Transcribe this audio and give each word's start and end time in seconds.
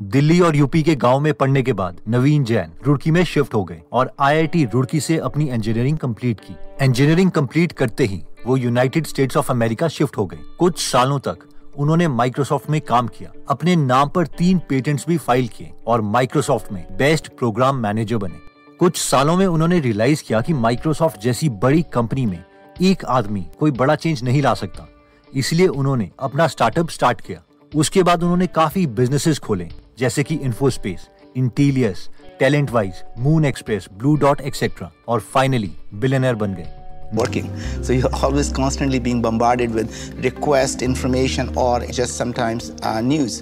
दिल्ली 0.00 0.40
और 0.40 0.56
यूपी 0.56 0.82
के 0.82 0.94
गाँव 0.94 1.20
में 1.20 1.32
पढ़ने 1.34 1.62
के 1.62 1.72
बाद 1.72 2.00
नवीन 2.08 2.44
जैन 2.44 2.72
रुड़की 2.84 3.10
में 3.10 3.22
शिफ्ट 3.24 3.54
हो 3.54 3.62
गए 3.64 3.80
और 3.92 4.10
आईआईटी 4.20 4.64
रुड़की 4.64 5.00
से 5.00 5.16
अपनी 5.18 5.48
इंजीनियरिंग 5.48 5.98
कंप्लीट 5.98 6.40
की। 6.40 6.84
इंजीनियरिंग 6.84 7.30
कंप्लीट 7.30 7.72
करते 7.72 8.04
ही 8.04 8.22
वो 8.46 8.56
United 8.56 9.06
States 9.06 9.36
of 9.36 9.50
America 9.50 9.88
shift 9.88 10.18
हो 10.18 10.26
गए। 10.26 10.38
कुछ 10.58 10.78
सालों 10.80 11.18
तक 11.18 11.38
उन्होंने 11.76 12.08
माइक्रोसॉफ्ट 12.08 12.70
में 12.70 12.80
काम 12.80 13.08
किया। 13.08 13.30
अपने 13.48 13.76
नाम 13.76 14.08
पर 14.08 14.26
तीन 14.26 14.58
पेटेंट्स 14.58 15.04
भी 15.08 15.16
फ़ाइल 15.16 15.48
किए 15.48 15.72
और 15.86 16.00
माइक्रोसॉफ्ट 16.00 16.72
में 16.72 16.84
बेस्ट 16.96 17.28
प्रोग्राम 17.28 17.76
मैनेजर 17.76 18.16
बने। 18.16 18.38
कुछ 18.78 18.98
सालों 18.98 19.36
में 19.36 19.46
उन्होंने 19.46 19.80
रियलाइज़ 19.80 20.22
किया 20.22 20.40
कि 20.40 20.52
माइक्रोसॉफ्ट 20.52 21.20
जैसी 21.20 21.48
बड़ी 21.48 21.82
कंपनी 21.82 22.26
में 22.26 22.44
एक 22.82 23.04
आदमी 23.04 23.46
कोई 23.60 23.70
बड़ा 23.70 23.94
चेंज 23.94 24.22
नहीं 24.24 24.42
ला 24.42 24.54
सकता। 24.54 24.88
इसलिए 25.32 25.66
उन्होंने 25.66 26.10
अपना 26.18 26.46
स्टार्टअप 26.46 26.90
स्टार्ट 26.90 27.20
किया। 27.20 27.42
उसके 27.74 28.02
बाद 28.02 28.22
उन्होंने 28.22 28.46
काफ़ी 28.46 28.86
बिजनेसेस 28.86 29.38
खोले। 29.38 29.68
जैसे 29.98 30.22
कि 30.22 30.34
InfoSpace 30.34 31.08
Intelius 31.36 32.08
TalentWise 32.70 33.02
Moon 33.18 33.44
Express 33.44 33.88
Bluedot 34.16 34.40
etcetera 34.40 34.90
और 35.08 35.20
फाइनली 35.34 35.72
बिलियनर 35.94 36.34
बन 36.34 36.54
गए। 36.54 36.72
Working. 37.14 37.50
So 37.82 37.92
you're 37.92 38.16
always 38.26 38.48
constantly 38.54 38.98
being 39.02 39.18
bombarded 39.24 39.74
with 39.74 39.92
request, 40.24 40.80
information, 40.82 41.52
or 41.56 41.74
just 41.98 42.16
sometimes 42.20 42.70
uh, 42.82 43.00
news. 43.10 43.36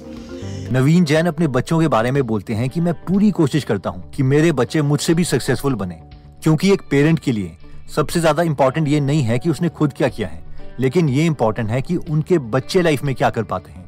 नवीन 0.72 1.04
जैन 1.04 1.26
अपने 1.26 1.46
बच्चों 1.48 1.80
के 1.80 1.88
बारे 1.88 2.10
में 2.10 2.22
बोलते 2.26 2.54
हैं 2.54 2.68
कि 2.70 2.80
मैं 2.80 2.94
पूरी 3.06 3.30
कोशिश 3.30 3.64
करता 3.64 3.90
हूँ 3.90 4.10
कि 4.10 4.22
मेरे 4.22 4.52
बच्चे 4.60 4.82
मुझसे 4.82 5.14
भी 5.14 5.24
सक्सेसफुल 5.24 5.74
बने। 5.74 6.00
क्योंकि 6.42 6.72
एक 6.72 6.82
पेरेंट 6.90 7.18
के 7.18 7.32
लिए 7.32 7.56
सबसे 7.96 8.20
ज़्यादा 8.20 8.42
इम्पोर्टेंट 8.42 8.88
ये 8.88 9.00
नहीं 9.00 9.22
है 9.22 9.38
कि 9.38 9.50
उसने 9.50 9.68
खुद 9.70 9.92
क्या 9.92 10.08
किया 10.08 10.28
है 10.28 10.42
लेकिन 10.80 11.08
ये 11.08 11.26
इम्पोर्टेंट 11.26 11.70
है 11.70 11.82
कि 11.82 11.96
उनके 11.96 12.38
बच्चे 12.54 12.82
लाइफ 12.82 13.02
में 13.04 13.14
क्या 13.14 13.30
कर 13.30 13.42
पाते 13.44 13.72
हैं। 13.72 13.84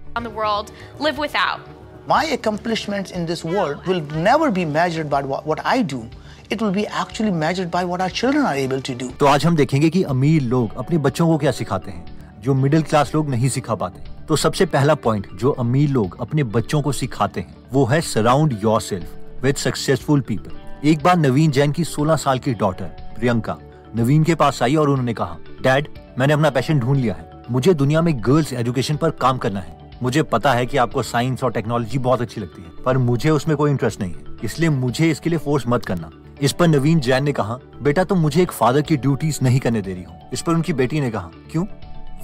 My 2.08 2.24
accomplishments 2.34 3.10
in 3.10 3.24
this 3.26 3.40
world 3.44 3.84
will 3.84 4.00
never 4.24 4.48
be 4.52 4.64
measured 4.64 5.08
by 5.10 5.20
what 5.22 5.60
I 5.64 5.82
do. 5.82 6.02
It 6.50 6.60
will 6.62 6.70
be 6.70 6.84
actually 6.98 7.32
measured 7.32 7.70
by 7.70 7.80
what 7.84 8.00
our 8.00 8.10
children 8.10 8.44
are 8.46 8.54
able 8.56 8.82
to 8.88 8.94
do. 9.00 9.08
तो 9.20 9.26
आज 9.26 9.46
हम 9.46 9.56
देखेंगे 9.56 9.88
कि 9.90 10.02
अमीर 10.02 10.42
लोग 10.42 10.76
अपने 10.78 10.98
बच्चों 10.98 11.26
को 11.28 11.38
क्या 11.38 11.50
सिखाते 11.52 11.90
हैं, 11.90 12.04
जो 12.40 12.54
मिडिल 12.54 12.82
क्लास 12.82 13.14
लोग 13.14 13.30
नहीं 13.30 13.48
सिखा 13.48 13.74
पाते 13.74 14.02
तो 14.28 14.36
सबसे 14.36 14.66
पहला 14.66 14.94
पॉइंट 14.94 15.26
जो 15.40 15.50
अमीर 15.60 15.88
लोग 15.90 16.16
अपने 16.20 16.44
बच्चों 16.56 16.82
को 16.82 16.92
सिखाते 16.92 17.40
हैं, 17.40 17.54
वो 17.72 17.84
है 17.84 18.00
surround 18.00 18.58
yourself 18.80 19.42
with 19.42 19.56
successful 19.56 20.20
people 20.28 20.88
एक 20.88 21.02
बार 21.02 21.16
नवीन 21.16 21.50
जैन 21.50 21.72
की 21.72 21.84
16 21.84 22.16
साल 22.16 22.38
की 22.38 22.54
डॉटर 22.54 23.14
प्रियंका, 23.18 23.56
नवीन 23.96 24.24
के 24.24 24.34
पास 24.34 24.62
आई 24.62 24.76
और 24.76 24.90
उन्होंने 24.90 25.14
कहा 25.14 25.36
डैड 25.62 25.88
मैंने 26.18 26.32
अपना 26.34 26.50
पैशन 26.50 26.80
ढूंढ 26.80 26.98
लिया 26.98 27.14
है 27.14 27.44
मुझे 27.50 27.74
दुनिया 27.74 28.02
में 28.02 28.14
गर्ल्स 28.26 28.52
एजुकेशन 28.52 28.96
पर 28.96 29.10
काम 29.22 29.38
करना 29.38 29.60
है 29.60 29.74
मुझे 30.02 30.22
पता 30.22 30.52
है 30.52 30.66
कि 30.66 30.76
आपको 30.76 31.02
साइंस 31.02 31.44
और 31.44 31.52
टेक्नोलॉजी 31.52 31.98
बहुत 31.98 32.20
अच्छी 32.20 32.40
लगती 32.40 32.62
है, 32.62 32.84
पर 32.84 32.98
मुझे 32.98 33.30
उसमें 33.30 33.56
कोई 33.56 33.70
इंटरेस्ट 33.70 34.00
नहीं 34.00 34.12
है, 34.12 34.24
इसलिए 34.44 34.68
मुझे 34.68 35.10
इसके 35.10 35.30
लिए 35.30 35.38
फोर्स 35.38 35.64
मत 35.68 35.86
करना। 35.86 36.10
इस 36.42 36.52
पर 36.52 36.68
नवीन 36.68 37.00
जैन 37.00 37.24
ने 37.24 37.32
कहा, 37.32 37.58
बेटा, 37.82 38.04
तुम 38.04 38.18
तो 38.18 38.22
मुझे 38.22 38.42
एक 38.42 38.52
फादर 38.52 38.82
की 38.82 38.96
ड्यूटीज़ 38.96 39.38
नहीं 39.42 39.60
करने 39.60 39.82
दे 39.82 39.94
रही 39.94 40.02
हो। 40.02 40.14
इस 40.32 40.42
पर 40.42 40.52
उनकी 40.52 40.72
बेटी 40.72 41.00
ने 41.00 41.10
कहा, 41.10 41.30
क्यों? 41.50 41.64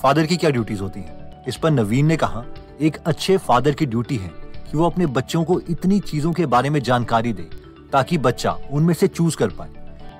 फादर 0.03 0.27
की 0.27 0.37
क्या 0.37 0.51
ड्यूटीज़ 0.51 0.81
होती 0.81 1.01
हैं? 1.01 1.45
इस 1.49 1.57
पर 1.57 1.71
नवीन 1.71 2.07
ने 2.07 2.17
कहा, 2.17 2.45
एक 2.81 2.97
अच्छे 2.97 3.37
फादर 3.37 3.73
की 3.73 3.87
ड्यूटी 3.87 4.17
है 4.17 4.29
कि 4.71 4.77
वो 4.77 4.87
अपने 4.87 5.07
बच्चों 5.07 5.45
को 5.45 5.61
इतनी 5.61 6.01
चीज़ों 6.01 6.33
के 6.33 6.47
बारे 6.47 6.71
में 6.71 6.81
जानकारी 6.81 7.33
दे, 7.33 7.49
ताकि 7.93 8.19
बच्चा 8.19 8.59
उनमें 8.71 8.95
से 8.95 9.09
चूज़ 9.09 9.37
कर 9.37 9.49
पाए। 9.49 9.69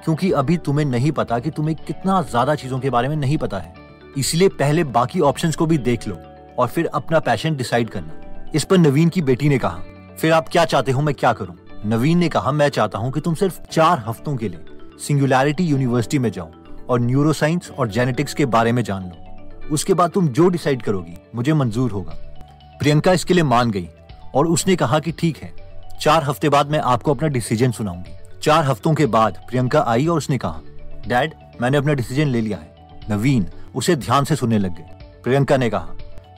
क्योंकि 0.05 0.31
अभी 0.31 0.57
तुम्हें 0.57 0.87
नहीं 0.87 1.13
पता 1.13 1.39
कि 1.39 1.51
तुम्हें 1.51 1.77
कितना 1.87 2.23
ज़्यादा 2.23 2.55
चीज़ों 2.55 2.79
के 2.79 2.91
बारे 2.91 3.09
में 3.09 3.17
नहीं 3.17 3.39
पता 3.39 3.59
है। 3.59 3.75
इसलिए 4.19 4.49
पहले 4.49 4.85
बाकी 4.85 5.21
ऑप्शंस 5.21 5.57
को 5.57 5.67
भी 5.67 5.79
देख 5.79 6.09
लो। 6.09 6.15
और 6.63 6.69
फिर 6.69 6.87
अपना 6.87 7.19
पैशन 7.21 7.57
डिसाइड 7.57 7.91
करना। 7.91 8.51
इस 8.55 8.65
पर 8.65 8.79
नवीन 8.79 9.09
की 9.09 9.23
बेटी 9.23 9.49
ने 9.49 9.59
कहा, 9.59 9.79
फिर 10.19 10.33
आप 10.33 10.49
क्या 10.49 10.65
चाहते 10.65 10.93
हो, 10.93 11.03
मैं 11.03 11.15
क्या 11.15 11.33
करूँ? 11.33 11.57
नवीन 11.87 12.19
ने 12.19 12.29
कहा, 12.29 12.53
मैं 12.53 12.69
चाहता 12.69 12.99
हूँ 12.99 13.11
कि 13.13 13.21
तुम 13.21 13.35
सिर्फ़ 13.35 13.61
चार 13.63 14.05
हफ्तों 14.07 14.37
के 14.37 14.49
लिए 14.49 14.99
सिंगुलैरिटी 14.99 15.65
यूनिवर्सिटी 15.65 16.19
में 16.19 16.31
जाओ 16.31 16.51
और 16.89 17.01
न्यूरोसाइंस 17.01 17.71
और 17.71 17.89
जेनेटिक्स 17.89 18.35
के 18.35 18.47
बारे 18.47 18.73
में 18.73 18.83
जान 18.83 19.03
लो। 19.03 19.69
उसके 19.71 19.95
बाद 19.95 20.11
तुम 20.11 20.29
जो 20.29 20.49
डिसाइड 20.49 20.83
करोगी, 20.83 21.17
मुझे 21.35 21.55
मंजूर 21.55 21.91
होगा। 21.91 22.17
प्रियंका 22.81 23.13
इसके 23.13 23.35
लिए 23.35 23.45
मान 23.45 23.71
गई 23.71 23.89
और 24.35 24.47
उसने 24.47 24.77
कहा 24.77 24.99
कि 24.99 25.13
ठीक 25.13 25.37
है, 25.37 25.53
चार 26.01 26.25
हफ़्ते 26.25 26.49
बाद 26.49 26.71
मैं 26.71 26.81
आपको 26.81 27.15
अपना 27.15 27.29
डिसीज़न 27.29 27.73
सुनाऊँगी। 27.73 28.41
चार 28.43 28.65
हफ्तों 28.65 28.95
के 28.95 29.07
बाद 29.07 29.39
प्रियंका 29.49 29.85
आई 29.89 30.07
और 30.07 30.19
उसने 30.19 30.39
कहा, 30.39 30.61
डैड, 31.09 31.35
मैंने 31.61 31.79
अपना 31.79 31.95
डिसीज़न 31.95 32.29
ले 32.29 32.41
लिया 32.41 32.59
है। 32.59 33.07
नवीन 33.11 33.47
उसे 33.75 33.97
ध्यान 33.97 34.25
से 34.25 34.37
सुनने 34.37 34.59
लग 34.59 34.77
गए। 34.77 35.21
प्रियंका 35.25 35.57
ने 35.57 35.71
कहा 35.71 35.95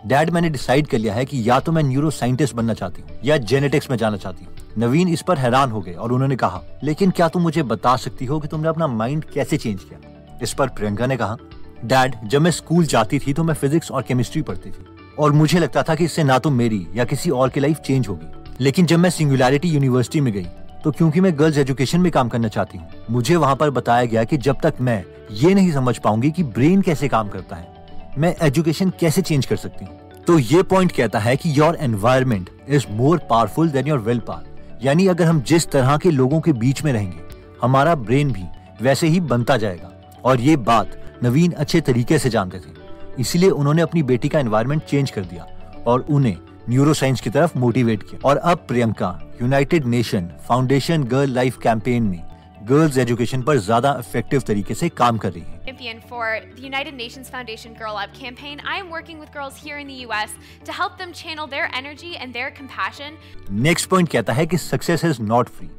डैड 0.07 0.31
मैंने 0.31 0.49
डिसाइड 0.51 0.87
कर 0.87 0.99
लिया 0.99 1.15
है 1.15 1.25
कि 1.25 1.49
या 1.49 1.59
तो 1.61 1.73
मैं 1.73 1.83
न्यूरो 1.83 2.11
साइंटिस्ट 2.11 2.55
बनना 2.55 2.75
चाहती 2.75 3.03
हूँ, 3.03 3.11
या 3.25 3.37
जेनेटिक्स 3.39 3.91
में 3.91 3.97
जाना 3.97 4.17
चाहती 4.17 4.45
हूँ। 4.45 4.53
नवीन 4.79 5.09
इस 5.09 5.23
पर 5.23 5.39
हैरान 5.39 5.71
हो 5.71 5.81
गए 5.81 5.93
और 5.93 6.13
उन्होंने 6.13 6.37
कहा, 6.37 6.63
लेकिन 6.85 7.11
क्या 7.11 7.29
तुम 7.29 7.43
मुझे 7.43 7.63
बता 7.65 7.95
सकती 7.97 8.25
हो 8.25 8.39
कि 8.41 8.49
तुमने 8.49 8.69
अपना 8.69 8.87
माइंड 8.87 9.25
कैसे 9.25 9.57
चेंज 9.57 9.83
किया? 9.83 9.99
इस 10.43 10.53
पर 10.53 10.69
प्रियंका 10.69 11.07
ने 11.07 11.17
कहा 11.17 11.37
डैड 11.85 12.15
जब 12.25 12.43
मैं 12.43 12.51
स्कूल 12.51 12.85
जाती 12.87 13.19
थी 13.19 13.33
तो 13.33 13.45
मैं 13.45 13.55
फिजिक्स 13.55 13.91
और 13.91 14.03
केमिस्ट्री 14.03 14.43
पढ़ती 14.43 14.71
थी 14.71 14.87
और 15.19 15.33
मुझे 15.33 15.59
लगता 15.59 15.83
था 15.83 15.95
कि 15.95 16.05
इससे 16.05 16.25
ना 16.25 16.39
तो 16.39 16.51
मेरी 16.51 16.87
या 16.95 17.05
किसी 17.05 17.31
और 17.31 17.49
की 17.49 17.61
लाइफ 17.61 17.79
चेंज 17.79 18.09
होगी। 18.09 18.65
लेकिन 18.65 18.87
जब 18.87 18.99
मैं 18.99 19.11
सिंगुलैरिटी 19.11 19.69
यूनिवर्सिटी 19.69 20.21
में 20.21 20.33
गई 20.33 20.47
तो 20.85 20.91
क्योंकि 20.91 21.21
मैं 21.21 21.39
गर्ल्स 21.39 21.59
एजुकेशन 21.59 22.01
में 22.01 22.11
काम 22.13 22.29
करना 22.29 22.49
चाहती 22.49 22.79
हूँ, 22.79 22.89
मुझे 23.11 23.37
वहाँ 23.37 23.57
पर 23.57 23.71
बताया 23.71 24.05
गया 24.05 24.25
कि 24.25 24.37
जब 24.39 24.57
तक 24.63 24.75
मैं 24.81 25.05
ये 25.33 25.55
नहीं 25.55 25.73
समझ 25.73 25.97
पाऊँगी 25.99 26.31
कि 26.31 26.43
ब्रेन 26.45 26.83
कैसे 26.83 27.09
काम 27.09 27.29
करता 27.29 27.57
है 27.57 27.73
मैं 28.19 28.35
एजुकेशन 28.43 28.91
कैसे 29.01 29.23
चेंज 29.23 29.47
कर 29.47 29.57
सकती 29.57 29.85
हूँ? 29.85 29.99
तो 30.27 30.39
ये 30.39 30.63
पॉइंट 30.63 30.93
कहता 30.93 31.19
है 31.19 31.37
कि 31.37 31.59
your 31.59 31.77
environment 31.81 32.51
is 32.69 32.87
more 32.91 33.19
powerful 33.31 33.71
than 33.71 33.87
your 33.87 33.99
willpower 34.19 34.79
यानी 34.83 35.07
अगर 35.07 35.25
हम 35.25 35.41
जिस 35.43 35.71
तरह 35.71 35.97
के 35.97 36.11
लोगों 36.11 36.41
के 36.41 36.53
बीच 36.55 36.83
में 36.85 36.93
रहेंगे, 36.93 37.21
हमारा 37.63 37.95
ब्रेन 37.97 38.33
भी 38.33 38.45
वैसे 38.83 39.07
ही 39.07 39.21
बनता 39.23 39.57
जाएगा। 39.57 39.91
और 40.25 40.41
ये 40.41 40.57
बात 40.59 40.97
नवीन 41.25 41.53
अच्छे 41.53 41.81
तरीके 41.81 42.19
से 42.19 42.31
जानते 42.31 42.59
थे। 42.59 42.73
इसलिए 43.19 43.51
उन्होंने 43.51 43.83
अपनी 43.83 44.03
बेटी 44.03 44.29
का 44.29 44.39
एनवायरमेंट 44.39 44.83
चेंज 44.83 45.11
कर 45.11 45.25
दिया 45.25 45.47
और 45.87 46.07
उन्हें 46.11 46.37
न्यूरोसाइंस 46.69 47.21
की 47.21 47.31
तरफ़ 47.31 47.59
मोटिवेट 47.59 48.03
किया। 48.03 48.29
और 48.29 48.37
अब 48.37 48.65
Priyanka 48.69 49.19
United 49.43 49.87
Nation 49.87 50.31
Foundation 50.49 51.05
girl 51.05 51.31
life 51.31 51.59
campaign 51.63 52.03
में 52.03 52.23
गर्ल्स 52.63 52.99
एजुकेशन 52.99 53.43
पर 53.43 53.59
ज़्यादा 53.59 53.97
इफ़ेक्टिव 54.01 54.43
तरीके 54.47 54.75
से 54.75 54.89
काम 54.91 55.19
कर 55.19 55.33
रही 55.33 55.43
है। 55.43 55.64
Champion 55.84 56.00
for 56.02 56.40
the 56.56 56.62
United 56.62 56.94
Nations 56.94 57.30
Foundation 57.30 57.74
Girl 57.74 57.98
Up 57.98 58.14
campaign, 58.14 58.62
I 58.66 58.78
am 58.78 58.90
working 58.90 59.20
with 59.20 59.32
girls 59.34 59.58
here 59.58 59.78
in 59.78 59.88
the 59.88 59.98
US 60.06 60.32
to 60.66 60.72
help 60.72 60.98
them 60.98 61.12
channel 61.12 61.48
their 61.48 61.70
energy 61.74 62.16
and 62.18 62.34
their 62.34 62.50
compassion. 62.52 63.18
Next 63.52 63.90
point 63.90 64.10
कहता 64.10 64.34
है 64.34 64.46
कि 64.46 64.58
success 64.58 65.06
is 65.06 65.22
not 65.22 65.50
free 65.50 65.70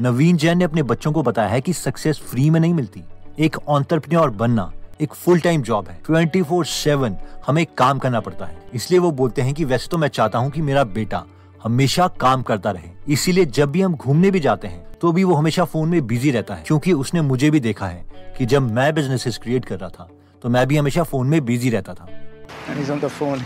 Naveen 0.00 0.36
Jain 0.36 0.58
ने 0.58 0.64
अपने 0.64 0.82
बच्चों 0.82 1.12
को 1.12 1.22
बताया 1.22 1.48
है 1.48 1.60
कि 1.60 1.72
सक्सेस 1.72 2.20
फ्री 2.30 2.48
में 2.50 2.60
नहीं 2.60 2.74
मिलती 2.74 3.02
एक 3.44 3.56
ऑन्टरप्रन्योर 3.68 4.30
बनना 4.42 4.70
एक 5.00 5.14
फुल 5.14 5.40
टाइम 5.40 5.62
जॉब 5.62 5.88
है 5.88 6.00
24/7 6.10 7.16
हमें 7.46 7.64
काम 7.78 7.98
करना 7.98 8.20
पड़ता 8.20 8.46
है 8.46 8.56
इसलिए 8.74 9.00
वो 9.00 9.10
बोलते 9.20 9.42
हैं 9.42 9.54
कि 9.54 9.64
वैसे 9.64 9.88
तो 9.90 9.98
मैं 9.98 10.08
चाहता 10.08 10.38
हूँ 10.38 10.50
कि 10.50 10.62
मेरा 10.62 10.84
बेटा 10.98 11.24
हमेशा 11.63 12.07
काम 12.19 12.41
करता 12.41 12.71
रहे 12.71 12.89
इसीलिए 13.13 13.45
जब 13.57 13.71
भी 13.71 13.81
हम 13.81 13.95
घूमने 13.95 14.31
भी 14.31 14.39
जाते 14.39 14.67
हैं 14.67 14.85
तो 15.01 15.11
भी 15.11 15.23
वो 15.23 15.35
हमेशा 15.35 15.65
फ़ोन 15.65 15.89
में 15.89 16.05
बिज़ी 16.07 16.31
रहता 16.31 16.55
है 16.55 16.63
क्योंकि 16.67 16.93
उसने 16.95 17.21
मुझे 17.21 17.49
भी 17.51 17.59
देखा 17.59 17.87
है 17.87 18.05
कि 18.37 18.45
जब 18.45 18.71
मैं 18.71 18.93
बिजनेसेस 18.95 19.37
क्रिएट 19.37 19.65
कर 19.65 19.79
रहा 19.79 19.89
था 19.89 20.09
तो 20.43 20.49
मैं 20.49 20.65
भी 20.67 20.77
हमेशा 20.77 21.03
फ़ोन 21.03 21.27
में 21.27 21.43
बिज़ी 21.45 21.69
रहता 21.69 21.93
था 21.93 22.07
And 22.67 22.79
he's 22.79 22.89
on 22.89 22.99
the 22.99 23.09
phone. 23.11 23.41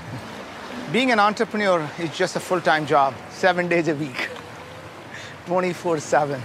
Being 0.92 1.12
an 1.12 1.20
entrepreneur 1.20 1.80
is 2.00 2.12
just 2.14 2.36
a 2.36 2.42
full-time 2.42 2.86
job, 2.86 3.14
seven 3.40 3.70
days 3.70 3.88
a 3.88 3.96
week, 3.96 4.28
24/7. 5.50 6.38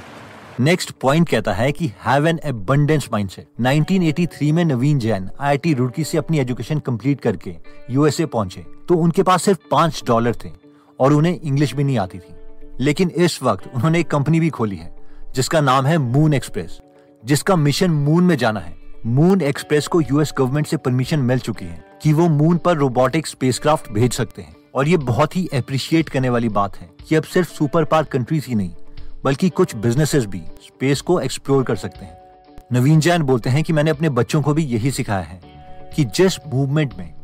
Next 0.61 0.91
point 1.01 1.29
कहता 1.29 1.53
है 1.53 1.71
कि 1.73 1.91
हैव 2.05 2.27
एन 2.29 2.41
एबंडेंस 2.45 3.09
माइंडसेट 3.13 3.47
1983 3.61 4.51
में 4.53 4.65
नवीन 4.65 4.99
जैन 4.99 5.29
आईआईटी 5.41 5.75
रुड़की 5.75 6.05
से 6.05 6.19
अपनी 6.19 6.39
एजुकेशन 6.39 6.79
कंप्लीट 6.81 7.21
करके 7.21 7.55
यूएसए 7.91 8.27
पहुँचे 8.29 8.65
तो 8.89 8.97
उनके 8.97 9.23
पास 9.23 9.43
सिर्फ़ 9.43 9.61
पाँच 9.71 10.03
डॉलर 10.07 10.35
थे 10.35 10.62
और 11.01 11.13
उन्हें 11.13 11.41
इंग्लिश 11.41 11.75
भी 11.75 11.85
नहीं 11.85 11.99
आती 11.99 12.19
थी। 12.19 12.35
लेकिन 12.81 13.11
इस 13.11 13.43
वक्त 13.43 13.71
उन्होंने 13.75 14.01
एक 14.01 14.11
कंपनी 14.11 14.41
भी 14.41 14.51
खोली 14.51 14.77
है, 14.77 14.95
जिसका 15.35 15.61
नाम 15.61 15.87
है 15.87 15.99
मून 15.99 16.35
एक्सप्रेस 16.35 16.81
जिसका 17.25 17.57
मिशन 17.57 17.91
मून 17.91 18.25
में 18.25 18.37
जाना 18.37 18.61
है। 18.61 18.75
मून 19.07 19.41
एक्सप्रेस 19.41 19.87
को 19.87 20.01
यूएस 20.01 20.33
गवर्नमेंट 20.39 20.67
से 20.67 20.77
परमिशन 20.77 21.19
मिल 21.19 21.39
चुकी 21.39 21.65
है 21.65 21.85
कि 22.03 22.13
वो 22.13 22.29
मून 22.29 22.59
पर 22.59 22.77
रोबोटिक 22.77 23.27
स्पेसक्राफ्ट 23.27 23.93
भेज 23.93 24.13
सकते 24.13 24.43
हैं। 24.43 24.57
और 24.75 24.89
ये 24.89 24.97
बहुत 24.97 25.37
ही 25.37 25.47
अप्रिशिएट 25.47 26.09
करने 26.09 26.29
वाली 26.29 26.49
बात 26.49 26.77
है 26.77 26.91
कि 27.09 27.15
अब 27.15 27.23
सिर्फ़ 27.23 27.53
सुपर 27.53 27.85
पावर 27.85 28.05
कंट्रीज़ 28.05 28.45
ही 28.49 28.55
नहीं, 28.55 28.75
बल्कि 29.25 29.49
कुछ 29.49 29.77
बिजनेसेस 29.77 30.27
भी 30.27 30.39
स्पेस 30.39 31.01
को 31.01 31.21
एक्सप्लोर 31.21 31.63
कर 31.63 31.77
सकते 31.77 32.05
हैं। 32.05 32.19
नवीन 32.73 33.01
जैन 33.01 33.23
बोलते 33.23 33.51
हैं 33.51 33.65
कि 33.65 33.73
मैंने 33.73 33.91
अपने 33.91 34.09
बच्चों 34.09 34.43
को 34.43 34.55
भी 34.55 34.65
यही 34.65 34.91
सिखाया 34.91 35.21
है 35.21 35.41
कि 35.97 36.05
जिस 36.05 36.39
मूवमेंट 36.47 36.95
में 36.99 37.15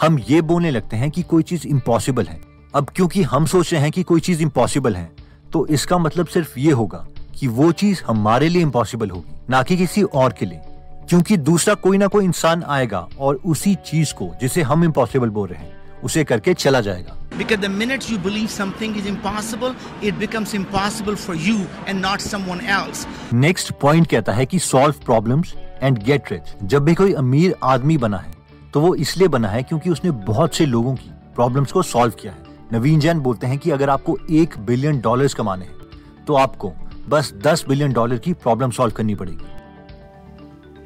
हम 0.00 0.18
ये 0.18 0.42
बोलने 0.42 0.70
लगते 0.70 0.96
हैं 0.96 1.10
कि 1.10 1.22
कोई 1.22 1.42
चीज़ 1.42 1.66
इम्पॉसिबल 1.66 2.26
है 2.26 2.40
अब 2.74 2.88
क्योंकि 2.96 3.22
हम 3.22 3.44
सोच 3.46 3.72
रहे 3.72 3.82
हैं 3.82 3.90
कि 3.90 4.02
कोई 4.02 4.20
चीज़ 4.20 4.42
इम्पॉसिबल 4.42 4.96
है 4.96 5.10
तो 5.52 5.66
इसका 5.66 5.98
मतलब 5.98 6.26
सिर्फ़ 6.26 6.58
ये 6.58 6.70
होगा 6.72 7.06
कि 7.38 7.46
वो 7.48 7.70
चीज़ 7.72 8.02
हमारे 8.06 8.48
लिए 8.48 8.62
इम्पॉसिबल 8.62 9.10
होगी 9.10 9.34
ना 9.50 9.62
कि 9.62 9.76
किसी 9.76 10.02
और 10.02 10.32
के 10.32 10.46
लिए। 10.46 10.60
क्योंकि 11.08 11.36
दूसरा 11.36 11.74
कोई 11.74 11.98
ना 11.98 12.06
कोई 12.06 12.24
इंसान 12.24 12.62
आएगा 12.62 13.06
और 13.18 13.40
उसी 13.46 13.74
चीज़ 13.86 14.14
को 14.14 14.30
जिसे 14.40 14.62
हम 14.62 14.84
इम्पॉसिबल 14.84 15.28
बोल 15.28 15.48
रहे 15.48 15.64
हैं 15.64 16.02
उसे 16.02 16.24
करके 16.24 16.54
चला 16.54 16.80
जाएगा। 16.80 17.16
Because 17.38 17.62
the 17.64 17.72
minute 17.74 18.08
you 18.10 18.18
believe 18.24 18.50
something 18.50 18.96
is 19.00 19.10
impossible, 19.12 19.76
it 20.02 20.18
becomes 20.18 20.54
impossible 20.54 21.16
for 21.16 21.36
you 21.46 21.58
and 21.86 22.04
not 22.06 22.26
someone 22.26 22.62
else. 22.78 23.06
Next 23.34 23.72
point 23.72 24.06
कहता 24.10 24.32
है 24.32 24.46
कि 24.46 24.58
solve 24.58 24.94
problems 25.04 25.54
and 25.82 25.98
get 25.98 26.32
rich 26.32 26.54
जब 26.62 26.84
भी 26.84 26.94
कोई 26.94 27.12
अमीर 27.12 27.54
आदमी 27.64 27.98
बना 27.98 28.18
है 28.18 28.32
तो 28.74 28.80
वो 28.80 28.94
इसलिए 28.94 29.28
बना 29.28 29.48
है 29.48 29.62
क्योंकि 29.62 29.90
उसने 29.90 30.10
बहुत 30.10 30.54
से 30.54 30.66
लोगों 30.66 30.94
की 30.94 31.10
प्रॉब्लम्स 31.34 31.72
को 31.72 31.82
सॉल्व 31.82 32.12
किया 32.20 32.32
है। 32.32 32.43
नवीन 32.72 33.00
जैन 33.00 33.18
बोलते 33.20 33.46
हैं 33.46 33.58
कि 33.58 33.70
अगर 33.70 33.90
आपको 33.90 34.16
एक 34.32 34.58
बिलियन 34.66 35.00
डॉलर्स 35.00 35.34
कमाने 35.34 35.64
हैं 35.64 36.24
तो 36.26 36.34
आपको 36.34 36.72
बस 37.08 37.32
दस 37.46 37.64
बिलियन 37.68 37.92
डॉलर 37.92 38.18
की 38.18 38.32
प्रॉब्लम 38.44 38.70
सॉल्व 38.70 38.94
करनी 38.94 39.14
पड़ेगी 39.14 39.52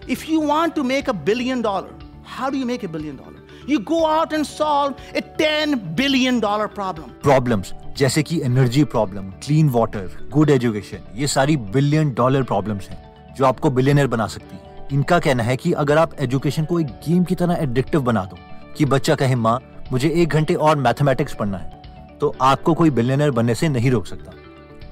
If 0.08 0.22
you 0.26 0.40
want 0.40 0.74
to 0.74 0.82
make 0.84 1.08
a 1.08 1.14
billion 1.24 1.62
dollar, 1.62 1.88
how 2.26 2.46
do 2.48 2.56
you 2.56 2.66
make 2.66 2.84
a 2.84 2.88
billion 2.88 3.16
dollar? 3.16 3.40
You 3.66 3.80
go 3.80 3.98
out 4.06 4.32
and 4.32 4.46
solve 4.46 5.02
a 5.14 5.22
10 5.40 5.74
billion 5.96 6.38
dollar 6.40 6.68
problem. 6.68 7.10
Problems 7.22 7.72
जैसे 7.98 8.22
कि 8.22 8.40
energy 8.44 8.84
problem 8.86 9.30
clean 9.44 9.68
water 9.70 10.08
good 10.32 10.50
education 10.50 11.04
ये 11.16 11.26
सारी 11.26 11.56
billion 11.74 12.12
dollar 12.14 12.42
problems 12.42 12.88
हैं 12.88 13.34
जो 13.38 13.44
आपको 13.46 13.70
billionaire 13.70 14.06
बना 14.06 14.26
सकती 14.26 14.56
है 14.56 14.86
इनका 14.92 15.18
कहना 15.18 15.42
है 15.42 15.56
कि 15.56 15.72
अगर 15.82 15.98
आप 15.98 16.14
एजुकेशन 16.20 16.64
को 16.64 16.80
एक 16.80 16.86
गेम 17.06 17.24
की 17.24 17.34
तरह 17.34 17.62
एडिक्टिव 17.62 18.02
बना 18.02 18.24
दो 18.24 18.38
कि 18.78 18.84
बच्चा 18.86 19.14
कहे 19.14 19.34
माँ 19.36 19.58
मुझे 19.92 20.08
एक 20.12 20.28
घंटे 20.28 20.54
और 20.54 20.76
मैथमेटिक्स 20.76 21.34
पढ़ना 21.34 21.58
है 21.58 22.16
तो 22.20 22.34
आपको 22.40 22.74
कोई 22.74 22.90
बिलियनर 22.90 23.30
बनने 23.30 23.54
से 23.54 23.68
नहीं 23.68 23.90
रोक 23.90 24.06
सकता। 24.06 24.32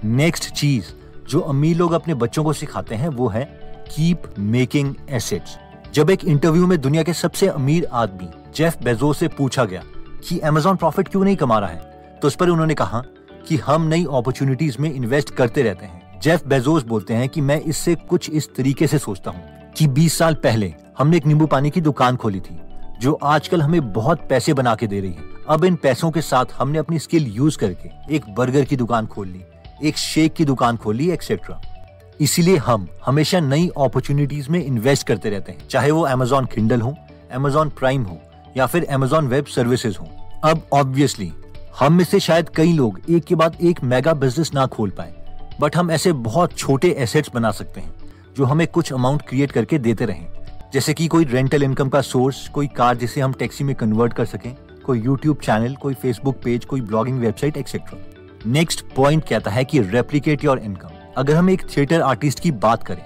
नेक्स्ट 0.04 0.50
चीज़ 0.50 0.84
जो 1.28 1.40
अमीर 1.40 1.76
लोग 1.76 1.92
अपने 1.92 2.14
बच्चों 2.14 2.44
को 2.44 2.52
सिखाते 2.52 2.94
हैं, 2.94 3.08
वो 3.08 3.28
है 3.28 3.44
कीप 3.86 4.22
मेकिंग 4.38 4.94
एसेट्स 5.10 5.56
जब 5.94 6.10
एक 6.10 6.24
इंटरव्यू 6.24 6.66
में 6.66 6.80
दुनिया 6.80 7.02
के 7.02 7.12
सबसे 7.12 7.46
अमीर 7.48 7.86
आदमी 7.92 8.28
जेफ 8.56 8.82
बेजो 8.82 9.12
से 9.12 9.28
पूछा 9.28 9.64
गया 9.64 9.82
कि 10.28 10.38
अमेजोन 10.38 10.76
प्रॉफिट 10.76 11.08
क्यों 11.08 11.24
नहीं 11.24 11.36
कमा 11.36 11.58
रहा 11.58 11.70
है 11.70 12.18
तो 12.22 12.28
उस 12.28 12.36
पर 12.36 12.48
उन्होंने 12.48 12.74
कहा 12.74 13.02
कि 13.48 13.56
हम 13.56 13.82
नई 13.82 14.04
अपॉर्चुनिटीज़ 14.04 14.76
में 14.80 14.92
इन्वेस्ट 14.92 15.30
करते 15.30 15.62
रहते 15.62 15.86
हैं। 15.86 16.20
जेफ 16.20 16.46
बेजोस 16.46 16.84
बोलते 16.84 17.14
हैं 17.14 17.28
कि 17.28 17.40
मैं 17.40 17.60
इससे 17.60 17.94
कुछ 18.08 18.30
इस 18.30 18.54
तरीके 18.54 18.86
से 18.86 18.98
सोचता 18.98 19.30
हूँ 19.30 19.72
कि 19.76 19.86
20 19.88 20.18
साल 20.18 20.34
पहले 20.34 20.72
हमने 20.98 21.16
एक 21.16 21.26
नींबू 21.26 21.46
पानी 21.46 21.70
की 21.70 21.80
दुकान 21.80 22.16
खोली 22.16 22.40
थी। 22.40 22.58
जो 23.00 23.12
आजकल 23.24 23.62
हमें 23.62 23.92
बहुत 23.92 24.20
पैसे 24.28 24.52
बना 24.54 24.74
के 24.74 24.86
दे 24.86 25.00
रही 25.00 25.10
है। 25.10 25.24
अब 25.48 25.64
इन 25.64 25.74
पैसों 25.76 26.10
के 26.10 26.20
साथ 26.20 26.52
हमने 26.58 26.78
अपनी 26.78 26.98
स्किल 26.98 27.26
यूज़ 27.26 27.58
करके 27.58 27.90
एक 28.16 28.28
बर्गर 28.34 28.64
की 28.64 28.76
दुकान 28.76 29.06
खोल 29.06 29.28
ली, 29.28 29.42
एक 29.84 29.96
शेक 29.96 30.34
की 30.34 30.44
दुकान 30.44 30.76
खोल 30.76 30.96
ली 30.96 31.10
एक्सेट्रा 31.10 31.60
इसीलिए 32.20 32.56
हम 32.56 32.88
हमेशा 33.06 33.40
नई 33.40 33.68
अपॉर्चुनिटीज़ 33.78 34.50
में 34.50 34.64
इन्वेस्ट 34.64 35.06
करते 35.06 35.30
रहते 35.30 35.52
हैं, 35.52 35.68
चाहे 35.68 35.90
वो 35.90 36.02
अमेजोन 36.02 36.44
किंडल 36.44 36.80
हो 36.80 36.94
अमेजोन 37.32 37.70
प्राइम 37.70 38.02
हो, 38.02 38.18
या 38.56 38.66
फिर 38.66 38.86
अमेजोन 38.86 39.28
वेब 39.28 39.46
सर्विसेज़ 39.46 39.96
हो। 39.98 40.08
अब 40.44 40.62
ऑब्वियसली 40.72 41.32
हम 41.78 41.92
में 41.92 42.04
से 42.04 42.20
शायद 42.20 42.48
कई 42.48 42.72
लोग 42.72 43.00
एक 43.10 43.24
के 43.24 43.34
बाद 43.34 43.56
एक 43.62 43.82
मेगा 43.84 44.12
बिज़नेस 44.14 44.50
ना 44.54 44.66
खोल 44.66 44.90
पाए 44.90 45.14
बट 45.60 45.76
हम 45.76 45.90
ऐसे 45.90 46.12
बहुत 46.12 46.56
छोटे 46.58 46.88
एसेट्स 46.98 47.30
बना 47.34 47.50
सकते 47.50 47.80
हैं, 47.80 47.94
जो 48.36 48.44
हमें 48.44 48.66
कुछ 48.66 48.92
अमाउंट 48.92 49.22
क्रिएट 49.22 49.52
करके 49.52 49.78
देते 49.78 50.04
रहें। 50.04 50.26
जैसे 50.72 50.92
कि 50.94 51.06
कोई 51.06 51.24
रेंटल 51.24 51.62
इनकम 51.62 51.88
का 51.88 52.00
सोर्स 52.00 52.48
कोई 52.48 52.66
कार 52.76 52.96
जिसे 52.96 53.20
हम 53.20 53.32
टैक्सी 53.32 53.64
में 53.64 53.74
कन्वर्ट 53.74 54.12
कर 54.12 54.24
सकें, 54.24 54.54
कोई 54.84 55.00
यूट्यूब 55.00 55.36
चैनल 55.36 55.74
कोई 55.74 55.94
फेसबुक 55.94 56.40
पेज 56.44 56.64
कोई 56.64 56.80
blogging 56.80 57.18
website 57.18 57.56
etcetera 57.56 57.98
next 58.46 58.84
point 58.96 59.24
कहता 59.28 59.50
है 59.50 59.64
कि 59.64 59.80
रेप्लीकेट 59.82 60.44
योर 60.44 60.58
इनकम 60.58 60.90
अगर 61.16 61.36
हम 61.36 61.50
एक 61.50 61.62
थिएटर 61.76 62.00
आर्टिस्ट 62.02 62.40
की 62.40 62.50
बात 62.58 62.82
करें 62.82 63.02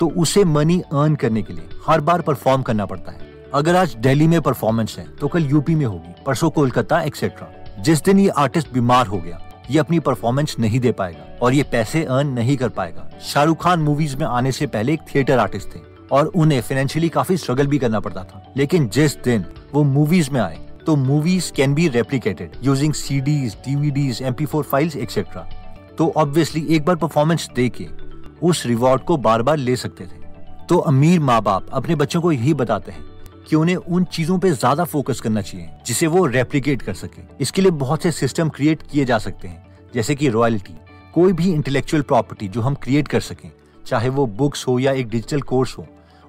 तो 0.00 0.08
उसे 0.16 0.44
मनी 0.44 0.80
अर्न 0.80 1.14
करने 1.14 1.42
के 1.42 1.52
लिए 1.52 1.68
हर 1.86 2.00
बार 2.00 2.20
परफॉर्म 2.20 2.62
करना 2.62 2.86
पड़ता 2.86 3.12
है। 3.12 3.30
अगर 3.54 3.76
आज 3.76 3.94
दिल्ली 3.98 4.26
में 4.26 4.40
परफॉर्मेंस 4.40 4.96
है 4.98 5.06
तो 5.16 5.28
कल 5.28 5.44
यूपी 5.44 5.74
में 5.74 5.86
होगी, 5.86 6.14
परसों 6.26 6.50
कोलकाता 6.50 7.00
एक्सेट्रा 7.02 7.82
जिस 7.82 8.04
दिन 8.04 8.18
ये 8.18 8.28
आर्टिस्ट 8.30 8.72
बीमार 8.72 9.06
हो 9.06 9.18
गया, 9.18 9.40
ये 9.70 9.78
अपनी 9.78 9.98
परफॉर्मेंस 10.00 10.56
नहीं 10.58 10.80
दे 10.80 10.92
पाएगा 10.92 11.38
और 11.42 11.54
ये 11.54 11.62
पैसे 11.72 12.04
अर्न 12.06 12.28
नहीं 12.30 12.56
कर 12.56 12.68
पाएगा। 12.70 13.10
शाहरुख 13.22 13.62
खान 13.62 13.80
मूवीज़ 13.80 14.16
में 14.16 14.26
आने 14.26 14.52
से 14.52 14.66
पहले 14.66 14.92
एक 14.92 15.00
थिएटर 15.14 15.38
आर्टिस्ट 15.38 15.68
थे। 15.68 15.91
और 16.12 16.26
उन्हें 16.26 16.60
फाइनेंशियली 16.60 17.08
काफ़ी 17.08 17.36
स्ट्रगल 17.36 17.66
भी 17.66 17.78
करना 17.78 18.00
पड़ता 18.00 18.24
था। 18.24 18.52
लेकिन 18.56 18.88
जिस 18.88 19.16
दिन 19.24 19.44
वो 19.72 19.82
मूवीज़ 19.84 20.30
में 20.30 20.40
आए 20.40 20.58
तो 20.86 20.96
movies 20.98 21.52
can 21.52 21.74
be 21.74 21.88
replicated 21.88 22.56
using 22.64 22.94
CDs 22.94 23.54
DVDs 23.66 24.22
MP 24.22 24.46
four 24.46 24.64
files 24.64 24.96
etcetera 24.96 25.48
तो 25.98 26.12
ऑब्वियसली 26.16 26.66
एक 26.76 26.84
बार 26.84 26.96
परफॉर्मेंस 26.96 27.48
दे 27.56 27.68
के 27.70 27.86
उस 28.42 28.64
रिवॉर्ड 28.66 29.02
को 29.02 29.16
बार 29.18 29.42
बार 29.42 29.56
ले 29.56 29.76
सकते 29.76 30.04
थे। 30.04 30.20
तो 30.68 30.78
अमीर 30.78 31.20
माँ 31.20 31.40
बाप 31.42 31.66
अपने 31.72 31.94
बच्चों 31.94 32.20
को 32.20 32.32
यही 32.32 32.54
बताते 32.54 32.92
हैं 32.92 33.04
कि 33.48 33.56
उन्हें 33.56 33.76
उन 33.76 34.04
चीज़ों 34.06 34.38
पे 34.38 34.50
ज़्यादा 34.50 34.84
फोकस 34.84 35.20
करना 35.20 35.40
चाहिए, 35.42 35.68
जिसे 35.86 36.06
वो 36.06 36.24
रेप्लीकेट 36.26 36.82
कर 36.82 36.94
सके। 36.94 37.22
इसके 37.40 37.62
लिए 37.62 37.70
बहुत 37.72 38.02
से 38.02 38.12
सिस्टम 38.12 38.48
क्रिएट 38.48 38.82
किए 38.82 39.04
जा 39.04 39.18
सकते 39.18 39.48
हैं, 39.48 39.64
जैसे 39.94 40.14
कि 40.14 40.28
रॉयल्टी 40.28 40.74
कोई 41.14 41.32
भी 41.32 41.52
इंटेलेक्चुअल 41.52 42.02
प्रॉपर्टी 42.02 42.48
जो 42.48 42.60
हम 42.60 42.74
क्रिएट 42.74 43.08
कर 43.08 43.20
सकें, 43.22 43.50
चाहे 43.84 44.08
वो 44.08 44.26
बुक्स 44.28 44.66
हो 44.66 44.78
या 44.78 44.92
एक 44.92 45.08
डिजिटल 45.08 45.40
कोर्स 45.42 45.76
हो 45.78 45.86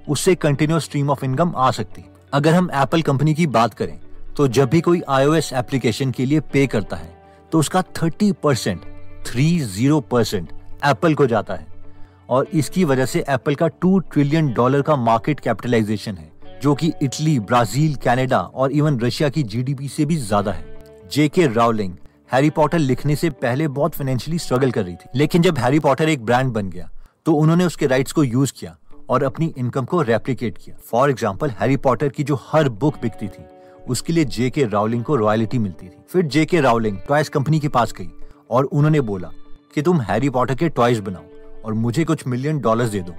उससे 0.07 0.35
कंटिन्यूस 0.38 0.83
स्ट्रीम 0.83 1.09
ऑफ़ 1.09 1.25
इनकम 1.25 1.53
आ 1.55 1.69
सकती। 1.71 2.03
अगर 2.33 2.53
हम 2.53 2.69
एप्पल 2.73 3.01
कंपनी 3.01 3.33
की 3.33 3.47
बात 3.50 3.73
करें 3.73 4.00
तो 4.38 4.47
जब 4.50 4.69
भी 4.69 4.81
कोई 4.81 5.01
आईओएस 5.09 5.51
एप्लीकेशन 5.55 6.11
के 6.11 6.25
लिए 6.25 6.39
पे 6.53 6.65
करता 6.67 6.95
है 6.95 7.11
तो 7.51 7.59
उसका 7.59 7.81
thirty 7.97 8.31
percent 8.44 8.81
three 9.25 9.59
zero 9.61 10.00
percent 10.01 10.51
Apple 10.85 11.13
को 11.15 11.25
जाता 11.27 11.53
है। 11.53 11.71
और 12.29 12.47
इसकी 12.53 12.83
वजह 12.85 13.05
से 13.05 13.23
एप्पल 13.29 13.55
का 13.55 13.67
टू 13.67 13.97
ट्रिलियन 14.01 14.51
डॉलर 14.53 14.81
का 14.81 14.95
मार्केट 14.97 15.39
कैपिटलाइजेशन 15.39 16.15
है, 16.15 16.31
जो 16.61 16.73
कि 16.75 16.91
इटली 17.03 17.39
ब्राज़ील 17.41 17.95
कनाडा 17.97 18.39
और 18.39 18.71
इवन 18.71 19.00
रशिया 19.00 19.29
की 19.29 19.44
जीडीपी 19.45 19.88
से 19.89 20.05
भी 20.05 20.15
ज़्यादा 20.17 20.51
है। 20.51 21.07
जेके 21.11 21.47
रावलिंग 21.50 21.94
हैरी 22.29 22.50
पॉटर 22.51 22.79
लिखने 22.79 23.15
से 23.15 23.29
पहले 23.31 23.67
बहुत 23.69 23.95
फाइनेंशियली 23.95 24.39
स्ट्रगल 24.39 24.71
कर 24.71 24.83
रही 24.83 24.95
थी। 24.95 25.09
लेकिन 25.15 25.41
जब 25.41 25.57
हैरी 25.57 25.79
पॉटर 25.79 26.09
एक 26.09 26.25
ब्रांड 26.25 26.51
बन 26.53 26.69
गया 26.69 26.89
तो 27.25 27.33
उन्होंने 27.33 27.65
उसके 27.65 27.88
राइट्स 27.88 28.11
को 28.11 28.23
यूज़ 28.23 28.53
किया। 28.53 28.75
और 29.09 29.23
अपनी 29.23 29.53
इनकम 29.57 29.85
को 29.85 30.01
रेप्लीकेट 30.01 30.57
किया। 30.57 30.75
फॉर 30.91 31.09
एग्ज़ाम्पल 31.09 31.50
हैरी 31.51 31.77
पॉटर 31.77 32.09
की 32.09 32.23
जो 32.23 32.39
हर 32.44 32.69
बुक 32.71 33.01
बिकती 33.01 33.27
थी, 33.27 33.45
उसके 33.88 34.13
लिए 34.13 34.25
जे 34.25 34.50
के 34.50 34.65
रावलिंग 34.65 35.03
को 35.03 35.15
रॉयल्टी 35.15 35.59
मिलती 35.59 35.88
थी। 35.88 36.03
फिर 36.09 36.25
जे 36.25 36.45
के 36.45 36.61
रावलिंग 36.61 36.97
टॉयज 37.07 37.29
कंपनी 37.29 37.59
के 37.59 37.67
पास 37.69 37.94
गई 37.94 38.09
और 38.50 38.63
उन्होंने 38.63 39.01
बोला 39.01 39.31
कि 39.75 39.81
तुम 39.81 40.01
हैरी 40.01 40.29
पॉटर 40.29 40.55
के 40.55 40.69
टॉयज 40.69 41.00
बनाओ 41.00 41.61
और 41.65 41.73
मुझे 41.73 42.03
कुछ 42.03 42.27
मिलियन 42.27 42.59
डॉलर्स 42.59 42.89
दे 42.89 43.01
दो। 43.01 43.13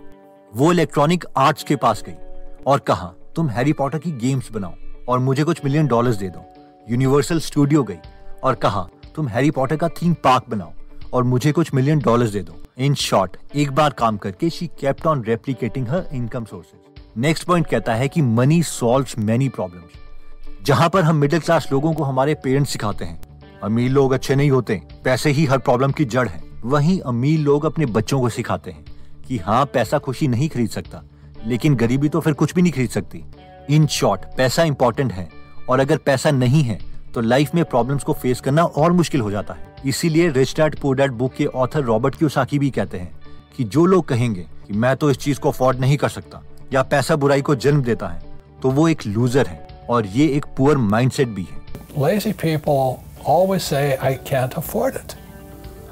वो 0.52 0.70
इलेक्ट्रॉनिक 0.72 1.24
आर्ट्स 1.36 1.64
के 1.64 1.76
पास 1.76 2.02
गई 2.06 2.62
और 2.66 2.78
कहा, 2.78 3.12
तुम 3.36 3.48
हैरी 3.48 3.72
पॉटर 3.72 3.98
की 3.98 4.10
गेम्स 4.18 4.50
बनाओ 4.52 4.74
और 5.08 5.18
मुझे 5.18 5.44
कुछ 5.44 5.64
मिलियन 5.64 5.86
डॉलर्स 5.86 6.16
दे 6.16 6.28
दो। 6.28 6.44
यूनिवर्सल 6.88 7.38
स्टूडियो 7.40 7.82
गई 7.82 7.98
और 8.42 8.54
कहा, 8.54 8.88
तुम 9.14 9.28
हैरी 9.28 9.50
पॉटर 9.50 9.76
का 9.76 9.88
थीम 9.92 10.14
पार्क 10.14 10.44
बनाओ 10.48 10.72
और 11.14 11.24
मुझे 11.24 11.52
कुछ 11.52 11.72
मिलियन 11.74 11.98
डॉलर्स 11.98 12.30
दे 12.30 12.40
दो। 12.40 12.54
इन 12.78 12.94
शॉर्ट 12.94 13.36
एक 13.54 13.70
बार 13.70 13.90
काम 13.90 14.16
करके 14.16 14.50
she 14.50 14.66
kept 14.80 15.06
on 15.06 15.22
replicating 15.24 15.88
her 15.88 16.08
income 16.12 16.44
sources 16.44 17.02
next 17.16 17.46
point 17.46 17.66
कहता 17.66 17.94
है 17.94 18.08
कि 18.08 18.22
मनी 18.22 18.62
सॉल्व्स 18.62 19.18
मेनी 19.18 19.48
प्रॉब्लम्स 19.48 20.64
जहाँ 20.66 20.88
पर 20.88 21.02
हम 21.02 21.16
मिडिल 21.16 21.40
क्लास 21.40 21.68
लोगों 21.72 21.92
को 21.92 22.04
हमारे 22.04 22.34
पेरेंट्स 22.34 22.72
सिखाते 22.72 23.04
हैं। 23.04 23.60
अमीर 23.62 23.90
लोग 23.90 24.12
अच्छे 24.12 24.34
नहीं 24.34 24.50
होते, 24.50 24.80
पैसे 25.04 25.30
ही 25.30 25.44
हर 25.44 25.58
प्रॉब्लम 25.58 25.92
की 25.92 26.04
जड़ 26.04 26.28
है। 26.28 26.42
वहीं 26.64 26.98
अमीर 27.00 27.38
लोग 27.40 27.64
अपने 27.64 27.86
बच्चों 27.88 28.20
को 28.20 28.28
सिखाते 28.28 28.70
हैं 28.70 28.84
कि 29.26 29.38
हाँ 29.38 29.64
पैसा 29.66 29.98
खुशी 29.98 30.28
नहीं 30.28 30.48
खरीद 30.48 30.70
सकता, 30.70 31.02
लेकिन 31.46 31.74
गरीबी 31.74 32.08
तो 32.08 32.20
फिर 32.20 32.32
कुछ 32.32 32.54
भी 32.54 32.62
नहीं 32.62 32.72
खरीद 32.72 32.90
सकती। 32.90 33.24
इन 33.70 33.86
शॉर्ट 33.88 34.24
पैसा 34.36 34.62
इंपॉर्टेंट 34.62 35.12
है 35.12 35.28
और 35.68 35.80
अगर 35.80 35.96
पैसा 35.96 36.30
नहीं 36.30 36.62
है 36.62 36.78
तो 37.14 37.20
लाइफ 37.20 37.54
में 37.54 37.64
प्रॉब्लम्स 37.64 38.04
को 38.04 38.12
फेस 38.12 38.40
करना 38.40 38.64
और 38.64 38.92
मुश्किल 38.92 39.20
हो 39.20 39.30
जाता 39.30 39.54
है। 39.54 39.72
इसीलिए 39.86 40.28
rich 40.30 40.54
dad 40.56 40.78
poor 40.80 40.96
dad 40.96 41.12
book 41.12 41.32
के 41.34 41.46
ऑथर 41.46 41.82
रॉबर्ट 41.84 42.16
क्यूसाकी 42.16 42.58
भी 42.58 42.70
कहते 42.70 42.98
हैं 42.98 43.12
कि 43.56 43.64
जो 43.66 43.84
लोग 43.86 44.08
कहेंगे 44.08 44.46
कि 44.66 44.74
मैं 44.74 44.94
तो 44.96 45.10
इस 45.10 45.18
चीज़ 45.18 45.40
को 45.40 45.50
अफोर्ड 45.50 45.80
नहीं 45.80 45.96
कर 45.96 46.08
सकता 46.08 46.42
या 46.72 46.82
पैसा 46.84 47.16
बुराई 47.16 47.42
को 47.42 47.54
जन्म 47.56 47.82
देता 47.82 48.08
है 48.08 48.22
तो 48.62 48.70
वो 48.70 48.88
एक 48.88 49.06
लूजर 49.06 49.46
है 49.46 49.84
और 49.90 50.06
ये 50.06 50.26
एक 50.36 50.44
पुअर 50.56 50.76
माइंडसेट 50.86 51.28
भी 51.28 51.46
है 51.50 51.62
Lazy 51.96 52.32
people 52.34 53.04
always 53.24 53.62
say, 53.64 53.96
I 54.00 54.14
can't 54.22 54.54
afford 54.54 54.96
it. 54.96 55.14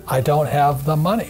I 0.08 0.20
don't 0.20 0.48
have 0.48 0.84
the 0.84 0.96
money. 0.98 1.28